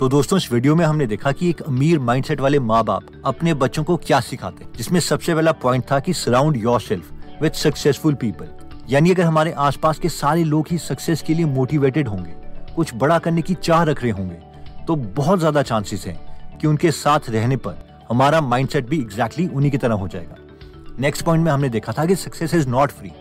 तो 0.00 0.08
दोस्तों 0.08 0.38
इस 0.38 0.50
वीडियो 0.52 0.74
में 0.74 0.84
हमने 0.84 1.06
देखा 1.06 1.32
कि 1.32 1.48
एक 1.50 1.60
अमीर 1.62 1.98
माइंडसेट 2.00 2.40
वाले 2.40 2.58
माँ 2.60 2.82
बाप 2.84 3.06
अपने 3.26 3.54
बच्चों 3.56 3.84
को 3.84 3.96
क्या 3.98 4.20
सिखाते 4.22 4.66
जिसमें 4.76 4.98
सबसे 5.00 5.34
पहला 5.34 5.52
पॉइंट 5.62 5.84
था 5.90 5.98
कि 6.00 6.12
surround 6.14 6.56
yourself 6.80 7.40
with 7.42 7.58
successful 7.58 8.14
people 8.14 8.46
यानी 8.90 9.10
अगर 9.10 9.22
हमारे 9.22 9.52
आसपास 9.60 9.98
के 9.98 10.08
सारे 10.08 10.44
लोग 10.44 10.66
ही 10.70 10.78
सक्सेस 10.78 11.22
के 11.22 11.34
लिए 11.34 11.44
मोटिवेटेड 11.46 12.08
होंगे, 12.08 12.30
कुछ 12.76 12.94
बड़ा 12.94 13.18
करने 13.18 13.42
की 13.42 13.54
चाह 13.56 13.82
रख 13.82 14.02
रहे 14.02 14.12
होंगे 14.12 14.38
तो 14.86 14.96
बहुत 14.96 15.38
ज़्यादा 15.38 15.62
चांसेस 15.62 16.06
हैं 16.06 16.58
कि 16.58 16.66
उनके 16.66 16.90
साथ 16.92 17.30
रहने 17.30 17.56
पर 17.56 17.76
हमारा 18.08 18.40
माइंडसेट 18.40 18.88
भी 18.88 18.98
एग्जैक्टली 18.98 19.44
exactly 19.44 19.56
उन्हीं 19.56 19.70
की 19.70 19.78
तरह 19.78 19.94
हो 19.94 20.08
जाएगा। 20.08 20.36
नेक्स्ट 20.98 21.24
पॉइंट 21.24 21.44
में 21.44 21.50
हमने 21.52 21.68
देखा 21.68 21.92
था 21.92 22.06
कि 22.06 22.14
सक्सेस 22.16 22.54
इज़ 22.54 22.68
नॉट 22.68 22.90
फ्री 22.90 23.12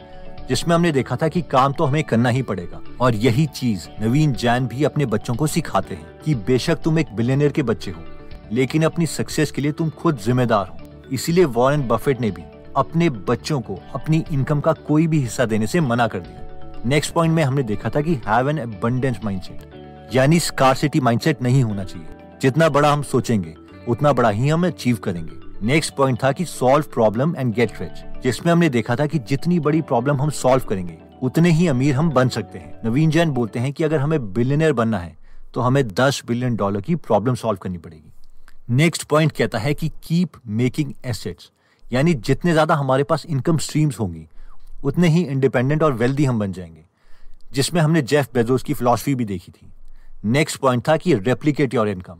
जिसमें 0.49 0.75
हमने 0.75 0.91
देखा 0.91 1.15
था 1.15 1.27
कि 1.27 1.41
काम 1.41 1.73
तो 1.73 1.85
हमें 1.85 2.03
करना 2.03 2.29
ही 2.29 2.41
पड़ेगा। 2.41 2.81
और 3.01 3.15
यही 3.17 3.45
चीज़ 3.47 3.87
नवीन 4.01 4.33
जैन 4.33 4.67
भी 4.67 4.83
अपने 4.83 5.05
बच्चों 5.05 5.35
को 5.35 5.47
सिखाते 5.47 5.95
हैं 5.95 6.19
कि 6.25 6.35
बेशक 6.37 6.81
तुम 6.83 6.99
एक 6.99 7.15
बिलियनर 7.15 7.51
के 7.51 7.63
बच्चे 7.63 7.91
हो, 7.91 8.03
लेकिन 8.51 8.83
अपनी 8.83 9.05
सक्सेस 9.07 9.51
के 9.51 9.61
लिए 9.61 9.71
तुम 9.71 9.89
खुद 9.91 10.17
जिम्मेदार 10.17 10.67
हो। 10.67 10.77
इसीलिए 11.11 11.45
वॉरेन 11.47 11.87
बफेट 11.87 12.21
ने 12.21 12.31
भी 12.31 12.41
अपने 12.77 13.09
बच्चों 13.09 13.59
को, 13.61 13.79
अपनी 13.95 14.23
इनकम 14.31 14.59
का 14.59 14.73
कोई 14.87 15.07
भी 15.07 15.19
हिस्सा 15.19 15.45
देने 15.45 15.67
से 15.67 15.79
मना 15.81 16.07
कर 16.07 16.19
दिया। 16.19 16.81
नेक्स्ट 16.85 17.13
पॉइंट 17.13 17.33
में 17.35 17.43
हमने 17.43 17.63
देखा 17.63 17.89
था 17.89 18.01
कि 18.01 18.15
हैव 18.27 18.49
एन 18.49 18.57
अबंडेंस 18.57 19.19
माइंडसेट 19.23 20.09
यानी 20.13 20.39
स्कारसिटी 20.39 20.99
माइंडसेट 20.99 21.41
नहीं 21.41 21.63
होना 21.63 21.83
चाहिए। 21.83 22.07
जितना 22.41 22.69
बड़ा 22.69 22.91
हम 22.93 23.01
सोचेंगे, 23.03 23.55
उतना 23.87 24.13
बड़ा 24.13 24.29
ही 24.29 24.49
हम 24.49 24.65
अचीव 24.67 24.97
करेंगे। 24.97 25.65
नेक्स्ट 25.65 25.93
पॉइंट 25.95 26.23
था 26.23 26.31
कि 26.31 26.45
solve 26.45 26.85
problem 26.93 27.35
and 27.37 27.53
get 27.53 27.81
rich 27.81 28.23
जिसमें 28.23 28.51
हमने 28.53 28.69
देखा 28.69 28.95
था 28.95 29.05
कि 29.05 29.19
जितनी 29.19 29.59
बड़ी 29.59 29.81
प्रॉब्लम 29.81 30.21
हम 30.21 30.29
सॉल्व 30.31 30.63
करेंगे, 30.63 30.97
उतने 31.21 31.51
ही 31.51 31.67
अमीर 31.67 31.95
हम 31.95 32.09
बन 32.09 32.29
सकते 32.29 32.59
हैं। 32.59 32.79
नवीन 32.85 33.09
जैन 33.09 33.31
बोलते 33.31 33.59
हैं 33.59 33.73
कि 33.73 33.83
अगर 33.83 33.99
हमें 33.99 34.33
बिलियनर 34.33 34.73
बनना 34.73 34.97
है 34.97 35.17
तो 35.53 35.61
हमें 35.61 35.87
10 35.89 36.21
बिलियन 36.27 36.55
डॉलर 36.55 36.81
की 36.81 36.95
प्रॉब्लम 36.97 37.35
सॉल्व 37.35 37.57
करनी 37.57 37.77
पड़ेगी। 37.77 38.75
नेक्स्ट 38.75 39.03
पॉइंट 39.03 39.31
कहता 39.31 39.59
है 39.59 39.73
कि 39.73 39.89
कीप 40.03 40.31
मेकिंग 40.47 40.93
एसेट्स 41.05 41.51
यानी 41.91 42.13
जितने 42.13 42.51
ज़्यादा 42.51 42.75
हमारे 42.75 43.03
पास 43.03 43.25
इनकम 43.25 43.57
स्ट्रीम्स 43.57 43.99
होंगी, 43.99 44.25
उतने 44.83 45.07
ही 45.07 45.23
इंडिपेंडेंट 45.23 45.83
और 45.83 45.93
वेल्दी 45.93 46.25
हम 46.25 46.39
बन 46.39 46.51
जाएँगे, 46.51 46.83
जिसमें 47.53 47.81
हमने 47.81 48.01
जेफ 48.01 48.33
बेजोस 48.33 48.63
की 48.63 48.73
फिलॉसफी 48.73 49.15
भी 49.15 49.25
देखी 49.25 49.51
थी। 49.51 49.71
नेक्स्ट 50.25 50.59
पॉइंट 50.59 50.87
था 50.87 50.97
कि 50.97 51.13
रेप्लीकेट 51.13 51.73
योर 51.73 51.89
इनकम 51.89 52.17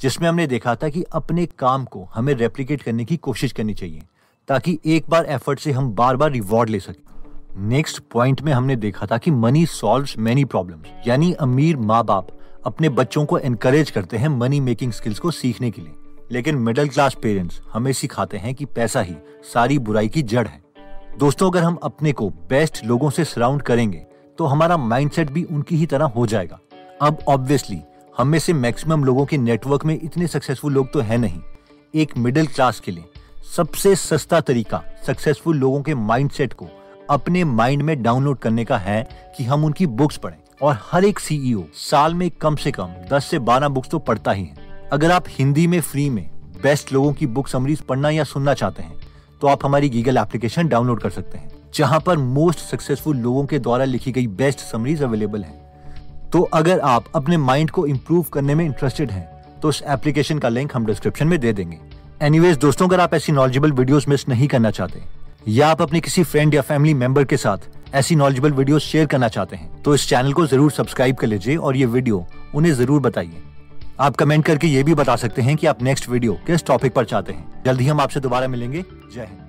जिसमें 0.00 0.28
हमने 0.28 0.46
देखा 0.46 0.74
था 0.74 0.88
कि 0.88 1.02
अपने 1.12 1.46
काम 1.58 1.84
को 1.84 2.02
हमें 2.14 2.32
रेप्लीकेट 2.34 2.82
करने 2.82 3.04
की 3.04 3.16
कोशिश 3.16 3.52
करनी 3.52 3.74
चाहिए, 3.74 4.02
ताकि 4.48 4.78
एक 4.86 5.10
बार 5.10 5.26
एफर्ट 5.26 5.58
से 5.58 5.72
हम 5.72 5.90
बार 5.90 6.16
बार 6.16 6.30
रिवॉर्ड 6.30 6.70
ले 6.70 6.80
सकें। 6.80 7.68
नेक्स्ट 7.68 8.02
पॉइंट 8.12 8.40
में 8.42 8.52
हमने 8.52 8.76
देखा 8.76 9.06
था 9.06 9.18
कि 9.18 9.30
मनी 9.30 9.64
सॉल्व्स 9.66 10.16
मेनी 10.18 10.44
प्रॉब्लम्स 10.44 11.06
यानी 11.08 11.32
अमीर 11.32 11.76
माँ 11.76 12.04
बाप 12.04 12.28
अपने 12.66 12.88
बच्चों 12.88 13.24
को 13.24 13.38
एनकरेज 13.38 13.90
करते 13.90 14.16
हैं 14.16 14.28
मनी 14.28 14.60
मेकिंग 14.60 14.92
स्किल्स 14.92 15.18
को 15.18 15.30
सीखने 15.30 15.70
के 15.70 15.82
लिए। 15.82 15.94
लेकिन 16.32 16.56
मिडिल 16.56 16.88
क्लास 16.88 17.16
पेरेंट्स 17.22 17.60
हमें 17.72 17.92
सिखाते 17.92 18.36
हैं 18.36 18.54
कि 18.54 18.64
पैसा 18.64 19.00
ही 19.00 19.14
सारी 19.44 19.78
बुराई 19.78 20.08
की 20.08 20.22
जड़ 20.22 20.46
है। 20.46 20.60
दोस्तों, 21.18 21.50
अगर 21.50 21.62
हम 21.62 21.74
अपने 21.74 22.12
को 22.12 22.28
बेस्ट 22.50 22.80
लोगों 22.84 23.10
से 23.10 23.24
सराउंड 23.24 23.62
करेंगे 23.62 23.98
तो 24.38 24.46
हमारा 24.46 24.76
माइंडसेट 24.76 25.30
भी 25.30 25.42
उनकी 25.44 25.76
ही 25.76 25.86
तरह 25.86 26.04
हो 26.06 26.26
जाएगा। 26.26 26.58
अब 27.02 27.18
ऑब्वियसली 27.28 27.80
हम 28.18 28.28
में 28.28 28.38
से 28.38 28.52
मैक्सिमम 28.52 29.04
लोगों 29.04 29.26
के 29.26 29.38
नेटवर्क 29.38 29.84
में 29.84 29.98
इतने 30.02 30.26
सक्सेसफुल 30.26 30.72
लोग 30.72 30.92
तो 30.92 31.00
है 31.00 31.18
नहीं। 31.18 31.40
एक 31.94 32.16
मिडिल 32.18 32.46
क्लास 32.46 32.80
के 32.80 32.92
लिए 32.92 33.04
सबसे 33.56 33.94
सस्ता 33.96 34.40
तरीका 34.40 34.82
सक्सेसफुल 35.06 35.56
लोगों 35.56 35.82
के 35.82 35.94
माइंडसेट 35.94 36.52
को 36.52 36.68
अपने 37.10 37.44
माइंड 37.44 37.82
में 37.82 38.02
डाउनलोड 38.02 38.38
करने 38.38 38.64
का 38.64 38.78
है 38.78 39.02
कि 39.36 39.44
हम 39.44 39.64
उनकी 39.64 39.86
बुक्स 39.86 40.16
पढ़ें। 40.16 40.38
और 40.62 40.78
हर 40.82 41.04
एक 41.04 41.18
सीईओ 41.18 41.62
साल 41.74 42.14
में 42.14 42.30
कम 42.30 42.56
से 42.56 42.70
कम 42.70 42.94
10 43.12 43.24
से 43.24 43.38
12 43.40 43.68
बुक्स 43.68 43.88
तो 43.88 43.98
पढ़ता 43.98 44.32
ही 44.32 44.44
है। 44.44 44.61
अगर 44.92 45.10
आप 45.10 45.24
हिंदी 45.28 45.66
में 45.66 45.80
फ्री 45.80 46.08
में 46.10 46.24
बेस्ट 46.62 46.92
लोगों 46.92 47.12
की 47.12 47.26
बुक 47.26 47.46
समरीज 47.48 47.80
पढ़ना 47.82 48.08
या 48.10 48.24
सुनना 48.24 48.54
चाहते 48.54 48.82
हैं 48.82 48.96
तो 49.40 49.46
आप 49.46 49.64
हमारी 49.64 49.88
गीगल 49.88 50.16
एप्लीकेशन 50.18 50.68
डाउनलोड 50.68 51.00
कर 51.02 51.10
सकते 51.10 51.38
हैं, 51.38 51.50
जहाँ 51.74 52.00
पर 52.00 52.16
मोस्ट 52.16 52.58
सक्सेसफुल 52.60 53.16
लोगों 53.18 53.44
के 53.44 53.58
द्वारा 53.58 53.84
लिखी 53.84 54.12
गई 54.12 54.26
बेस्ट 54.34 54.60
समरीज 54.60 55.02
अवेलेबल 55.02 55.44
है। 55.44 56.28
तो 56.32 56.42
अगर 56.52 56.80
आप 56.80 57.04
अपने 57.14 57.36
माइंड 57.38 57.70
को 57.70 57.86
इम्प्रूव 57.86 58.24
करने 58.32 58.54
में 58.54 58.64
इंटरेस्टेड 58.64 59.10
हैं 59.10 59.60
तो 59.60 59.68
उस 59.68 59.82
एप्लीकेशन 59.86 60.38
का 60.38 60.48
लिंक 60.48 60.74
हम 60.76 60.86
डिस्क्रिप्शन 60.86 61.28
में 61.28 61.38
दे 61.40 61.52
देंगे। 61.52 61.78
एनीवेज 62.22 62.56
दोस्तों, 62.58 62.88
अगर 62.88 63.00
आप 63.00 63.14
ऐसी 63.14 63.32
नॉलेजेबल 63.32 63.72
वीडियोस 63.72 64.08
मिस 64.08 64.28
नहीं 64.28 64.48
करना 64.48 64.70
चाहते, 64.70 65.00
या 65.48 65.68
आप 65.68 65.82
अपने 65.82 66.00
किसी 66.00 66.22
फ्रेंड 66.24 66.54
या 66.54 66.62
फैमिली 66.62 66.94
मेंबर 66.96 67.24
के 67.24 67.36
साथ 67.36 67.94
ऐसी 67.94 68.16
नॉलेजेबल 68.16 68.52
वीडियोस 68.52 68.82
शेयर 68.82 69.06
करना 69.06 69.28
चाहते 69.28 69.56
हैं 69.56 69.82
तो 69.82 69.94
इस 69.94 70.08
चैनल 70.08 70.32
को 70.32 70.46
ज़रूर 70.46 70.70
सब्सक्राइब 70.72 71.16
कर 71.16 71.26
लीजिए 71.26 71.56
और 71.56 71.76
ये 71.76 71.86
वीडियो 71.86 72.24
उन्हें 72.54 72.72
ज़रूर 72.74 73.00
बताइए। 73.00 73.42
आप 74.02 74.16
कमेंट 74.16 74.44
करके 74.44 74.66
ये 74.66 74.82
भी 74.82 74.94
बता 74.94 75.16
सकते 75.16 75.42
हैं 75.42 75.56
कि 75.56 75.66
आप 75.66 75.82
नेक्स्ट 75.82 76.08
वीडियो 76.08 76.32
किस 76.46 76.64
टॉपिक 76.66 76.94
पर 76.94 77.04
चाहते 77.04 77.32
हैं। 77.32 77.62
जल्द 77.66 77.80
ही 77.80 77.86
हम 77.86 78.00
आपसे 78.00 78.20
दोबारा 78.20 78.48
मिलेंगे। 78.48 78.84
जय 79.14 79.20
हिंद। 79.20 79.42